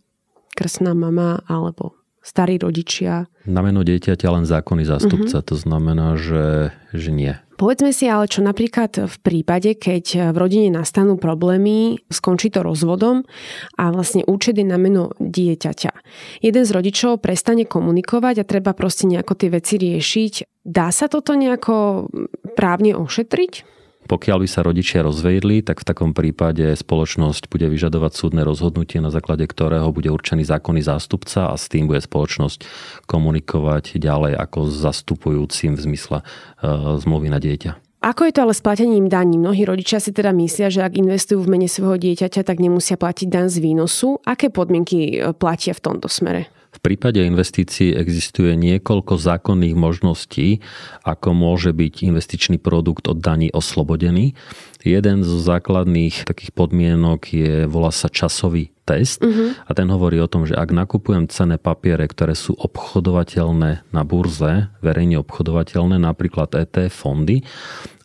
[0.59, 1.98] krsná mama alebo
[2.29, 3.25] starí rodičia.
[3.49, 5.49] Na meno dieťaťa len zákonný zástupca, uh-huh.
[5.49, 7.33] to znamená, že, že nie.
[7.59, 13.27] Povedzme si ale, čo napríklad v prípade, keď v rodine nastanú problémy, skončí to rozvodom
[13.75, 15.91] a vlastne účet je na meno dieťaťa.
[16.39, 20.63] Jeden z rodičov prestane komunikovať a treba proste nejako tie veci riešiť.
[20.63, 22.07] Dá sa toto nejako
[22.55, 23.78] právne ošetriť?
[24.09, 29.13] Pokiaľ by sa rodičia rozvejdli, tak v takom prípade spoločnosť bude vyžadovať súdne rozhodnutie, na
[29.13, 32.65] základe ktorého bude určený zákonný zástupca a s tým bude spoločnosť
[33.05, 36.25] komunikovať ďalej ako zastupujúcim v zmysle e,
[37.05, 38.01] zmluvy na dieťa.
[38.01, 39.37] Ako je to ale s platením daní?
[39.37, 43.29] Mnohí rodičia si teda myslia, že ak investujú v mene svojho dieťaťa, tak nemusia platiť
[43.29, 44.25] dan z výnosu.
[44.25, 46.49] Aké podmienky e, platia v tomto smere?
[46.79, 50.63] V prípade investícií existuje niekoľko zákonných možností,
[51.03, 54.39] ako môže byť investičný produkt od daní oslobodený.
[54.89, 59.53] Jeden zo základných takých podmienok je, volá sa časový test uh-huh.
[59.69, 64.73] a ten hovorí o tom, že ak nakupujem cenné papiere, ktoré sú obchodovateľné na burze,
[64.81, 67.45] verejne obchodovateľné, napríklad ETF fondy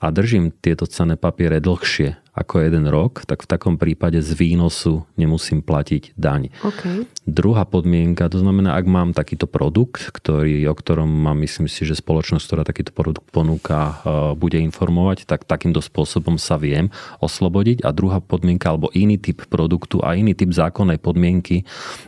[0.03, 5.05] a držím tieto cenné papiere dlhšie ako jeden rok, tak v takom prípade z výnosu
[5.21, 6.49] nemusím platiť daň.
[6.65, 7.05] Okay.
[7.29, 11.93] Druhá podmienka, to znamená, ak mám takýto produkt, ktorý, o ktorom mám, myslím si, že
[11.93, 16.89] spoločnosť, ktorá takýto produkt ponúka, e, bude informovať, tak takýmto spôsobom sa viem
[17.21, 17.85] oslobodiť.
[17.85, 21.61] A druhá podmienka, alebo iný typ produktu a iný typ zákonnej podmienky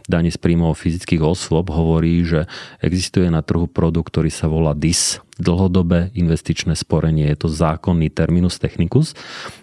[0.10, 2.50] dane z príjmov fyzických osôb hovorí, že
[2.82, 7.28] existuje na trhu produkt, ktorý sa volá DIS, dlhodobé investičné sporenie.
[7.32, 9.18] Je to zákonný terminus technicus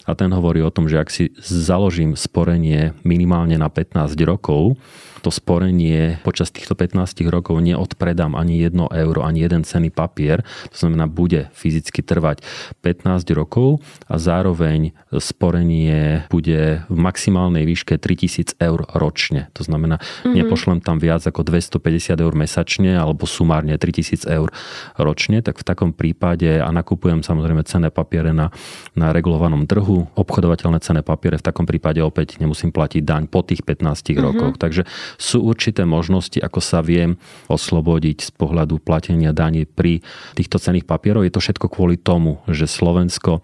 [0.04, 4.76] a ten hovorí o tom, že ak si založím sporenie minimálne na 15 rokov,
[5.22, 10.42] to sporenie počas týchto 15 rokov neodpredám ani 1 euro, ani jeden cený papier.
[10.74, 12.42] To znamená, bude fyzicky trvať
[12.82, 13.78] 15 rokov
[14.10, 19.46] a zároveň sporenie bude v maximálnej výške 3000 eur ročne.
[19.54, 20.34] To znamená, mm-hmm.
[20.34, 24.50] nepošlem tam viac ako 250 eur mesačne alebo sumárne 3000 eur
[24.98, 28.50] ročne, tak v takom prípade a nakupujem samozrejme cenné papiere na,
[28.98, 33.62] na regulovanom trhu, obchodovateľné cenné papiere, v takom prípade opäť nemusím platiť daň po tých
[33.62, 34.18] 15 mm-hmm.
[34.18, 34.54] rokoch.
[34.58, 34.82] Takže
[35.16, 37.14] sú určité možnosti, ako sa viem
[37.46, 40.02] oslobodiť z pohľadu platenia daní pri
[40.34, 41.22] týchto cených papierov.
[41.22, 43.40] Je to všetko kvôli tomu, že Slovensko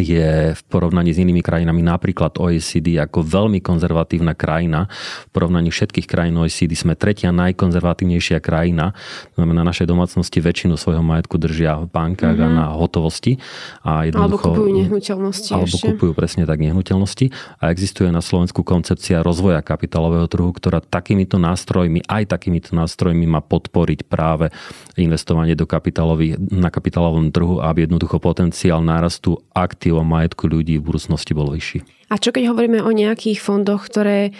[0.00, 4.90] je v porovnaní s inými krajinami, napríklad OECD, ako veľmi konzervatívna krajina.
[5.28, 8.96] V porovnaní všetkých krajín OECD sme tretia najkonzervatívnejšia krajina.
[9.38, 12.50] Znamená, našej domácnosti väčšinu svojho majetku držia v bankách mm-hmm.
[12.50, 12.58] a mhm.
[12.58, 13.38] na hotovosti.
[13.84, 15.86] A alebo kupujú nehnuteľnosti Alebo ešte.
[15.94, 17.30] kupujú presne tak nehnuteľnosti.
[17.60, 23.44] A existuje na Slovensku koncepcia rozvoja kapitálového trhu, ktorá takýmito nástrojmi, aj takýmito nástrojmi má
[23.44, 24.48] podporiť práve
[24.96, 30.80] investovanie do kapitálových, na kapitálovom trhu, aby jednoducho potenciál nárastu aktív aktív a majetku ľudí
[30.80, 32.08] v budúcnosti bol vyšší.
[32.08, 34.32] A čo keď hovoríme o nejakých fondoch, ktoré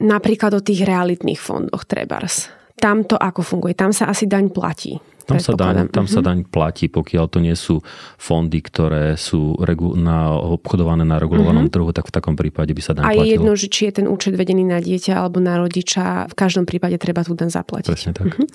[0.00, 2.48] napríklad o tých realitných fondoch Trebars,
[2.80, 3.76] tam to ako funguje?
[3.76, 4.96] Tam sa asi daň platí.
[5.28, 7.84] Tam, sa daň, tam sa daň platí, pokiaľ to nie sú
[8.16, 11.84] fondy, ktoré sú regu- na, obchodované na regulovanom uh-huh.
[11.84, 13.20] trhu, tak v takom prípade by sa daň A platilo.
[13.20, 16.64] je jedno, že či je ten účet vedený na dieťa alebo na rodiča, v každom
[16.64, 17.92] prípade treba tu daň zaplatiť.
[17.92, 18.32] Presne tak.
[18.32, 18.48] Uh-huh.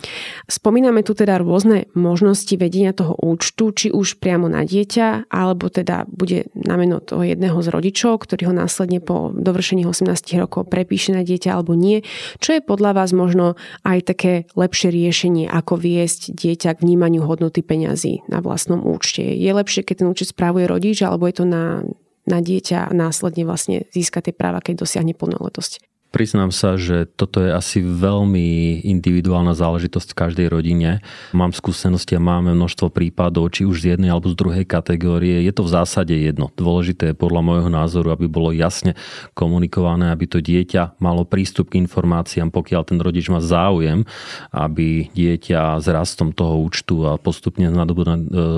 [0.49, 6.09] Spomíname tu teda rôzne možnosti vedenia toho účtu, či už priamo na dieťa, alebo teda
[6.09, 10.09] bude na meno toho jedného z rodičov, ktorý ho následne po dovršení 18
[10.41, 12.01] rokov prepíše na dieťa alebo nie.
[12.41, 17.27] Čo je podľa vás možno aj také lepšie riešenie, ako viesť dieťa dieťa k vnímaniu
[17.27, 19.19] hodnoty peňazí na vlastnom účte.
[19.19, 21.83] Je lepšie, keď ten účet správuje rodič, alebo je to na,
[22.23, 25.83] na dieťa a následne vlastne získa tie práva, keď dosiahne plnoletosť?
[26.13, 31.01] Priznám sa, že toto je asi veľmi individuálna záležitosť v každej rodine.
[31.33, 35.41] Mám skúsenosti a máme množstvo prípadov, či už z jednej alebo z druhej kategórie.
[35.41, 36.53] Je to v zásade jedno.
[36.53, 38.93] Dôležité je podľa môjho názoru, aby bolo jasne
[39.33, 44.05] komunikované, aby to dieťa malo prístup k informáciám, pokiaľ ten rodič má záujem,
[44.53, 47.73] aby dieťa s rastom toho účtu a postupne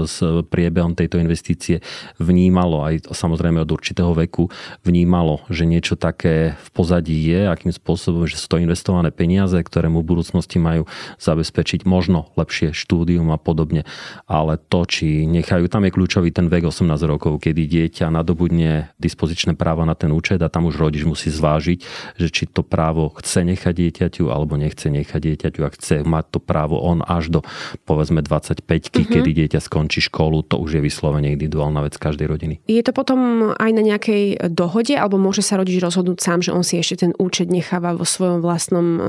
[0.04, 0.20] s
[0.52, 1.80] priebehom tejto investície
[2.20, 4.52] vnímalo aj samozrejme od určitého veku,
[4.84, 9.88] vnímalo, že niečo také v pozadí je akým spôsobom, že sú to investované peniaze, ktoré
[9.90, 10.90] mu v budúcnosti majú
[11.22, 13.86] zabezpečiť možno lepšie štúdium a podobne.
[14.26, 19.60] Ale to, či nechajú, tam je kľúčový ten vek 18 rokov, kedy dieťa nadobudne dispozičné
[19.60, 21.80] práva na ten účet a tam už rodič musí zvážiť,
[22.16, 26.40] že či to právo chce nechať dieťaťu alebo nechce nechať dieťaťu a chce mať to
[26.40, 27.40] právo on až do
[27.84, 29.12] povedzme 25 mm-hmm.
[29.12, 32.56] kedy dieťa skončí školu, to už je vyslovene individuálna vec každej rodiny.
[32.72, 36.64] Je to potom aj na nejakej dohode alebo môže sa rodič rozhodnúť sám, že on
[36.64, 39.04] si ešte ten účet účet necháva vo svojom vlastnom eh,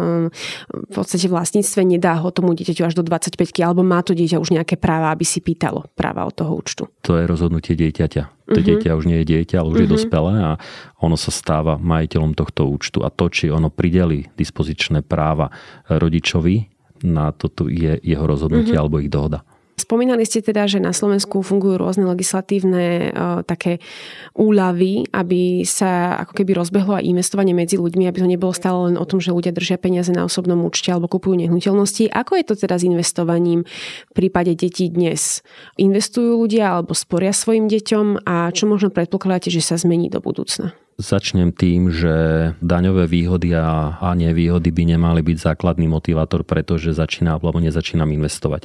[0.74, 4.50] v podstate vlastníctve, nedá ho tomu dieťaťu až do 25 alebo má to dieťa už
[4.50, 6.90] nejaké práva, aby si pýtalo práva od toho účtu?
[7.06, 8.50] To je rozhodnutie dieťaťa.
[8.50, 8.66] To uh-huh.
[8.66, 9.86] dieťa už nie je dieťa, ale už uh-huh.
[9.86, 9.94] je mhm.
[9.94, 10.50] dospelé a
[10.98, 13.06] ono sa stáva majiteľom tohto účtu.
[13.06, 15.54] A to, či ono prideli dispozičné práva
[15.86, 16.74] rodičovi,
[17.06, 18.82] na toto je jeho rozhodnutie uh-huh.
[18.82, 19.46] alebo ich dohoda.
[19.76, 23.84] Spomínali ste teda, že na Slovensku fungujú rôzne legislatívne uh, také
[24.32, 28.96] úľavy, aby sa ako keby rozbehlo aj investovanie medzi ľuďmi, aby to nebolo stále len
[28.96, 32.08] o tom, že ľudia držia peniaze na osobnom účte alebo kupujú nehnuteľnosti.
[32.08, 33.68] Ako je to teda s investovaním
[34.08, 35.44] v prípade detí dnes?
[35.76, 40.72] Investujú ľudia alebo sporia svojim deťom a čo možno predpokladáte, že sa zmení do budúcna?
[40.96, 42.16] Začnem tým, že
[42.64, 48.64] daňové výhody a, a nevýhody by nemali byť základný motivátor, pretože začína alebo nezačínam investovať.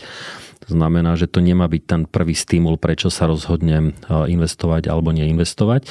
[0.68, 5.90] To znamená, že to nemá byť ten prvý stimul, prečo sa rozhodnem investovať alebo neinvestovať.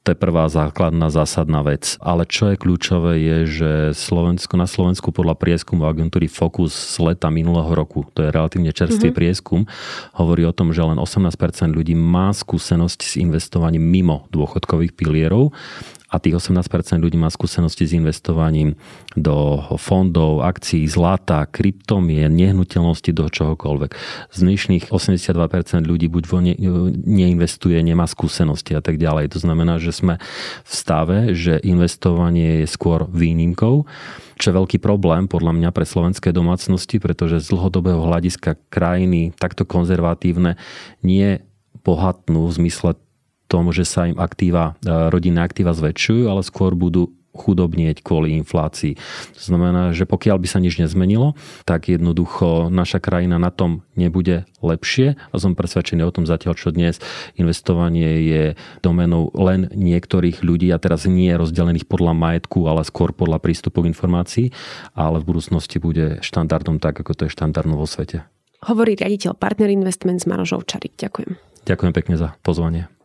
[0.00, 2.00] To je prvá základná zásadná vec.
[2.00, 7.28] Ale čo je kľúčové je, že Slovensko, na Slovensku podľa prieskumu agentúry Focus z leta
[7.28, 9.20] minulého roku, to je relatívne čerstvý mm-hmm.
[9.20, 9.68] prieskum,
[10.16, 11.36] hovorí o tom, že len 18%
[11.76, 15.52] ľudí má skúsenosť s investovaním mimo dôchodkových pilierov
[16.10, 18.74] a tých 18% ľudí má skúsenosti s investovaním
[19.14, 23.90] do fondov, akcií, zlata, kryptomien, nehnuteľnosti, do čohokoľvek.
[24.34, 26.54] Z dnešných 82% ľudí buď ne,
[27.06, 29.30] neinvestuje, nemá skúsenosti a tak ďalej.
[29.34, 30.18] To znamená, že sme
[30.66, 33.86] v stave, že investovanie je skôr výnimkou
[34.40, 39.68] čo je veľký problém podľa mňa pre slovenské domácnosti, pretože z dlhodobého hľadiska krajiny takto
[39.68, 40.56] konzervatívne
[41.04, 41.44] nie
[41.84, 42.96] bohatnú v zmysle
[43.50, 48.98] tom, že sa im aktíva, e, rodinné aktíva zväčšujú, ale skôr budú chudobnieť kvôli inflácii.
[49.38, 54.50] To znamená, že pokiaľ by sa nič nezmenilo, tak jednoducho naša krajina na tom nebude
[54.60, 56.98] lepšie a som presvedčený o tom zatiaľ, čo dnes
[57.38, 58.44] investovanie je
[58.82, 63.94] domenou len niektorých ľudí a teraz nie rozdelených podľa majetku, ale skôr podľa prístupu k
[63.94, 64.46] informácii,
[64.98, 68.26] ale v budúcnosti bude štandardom tak, ako to je štandardno vo svete.
[68.66, 70.92] Hovorí riaditeľ Partner Investments Maroš Ovčarik.
[71.00, 71.40] Ďakujem.
[71.64, 72.99] Ďakujem pekne za pozvanie.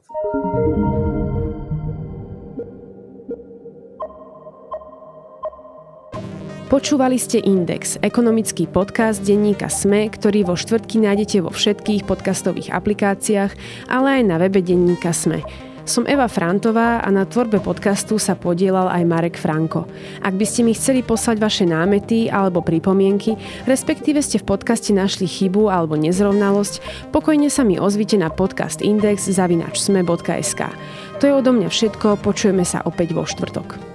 [6.75, 13.55] Počúvali ste Index, ekonomický podcast denníka SME, ktorý vo štvrtky nájdete vo všetkých podcastových aplikáciách,
[13.87, 15.39] ale aj na webe denníka SME.
[15.87, 19.87] Som Eva Frantová a na tvorbe podcastu sa podielal aj Marek Franko.
[20.19, 25.31] Ak by ste mi chceli poslať vaše námety alebo pripomienky, respektíve ste v podcaste našli
[25.31, 30.61] chybu alebo nezrovnalosť, pokojne sa mi ozvite na podcast index zavinačsme.sk.
[31.15, 33.94] To je odo mňa všetko, počujeme sa opäť vo štvrtok.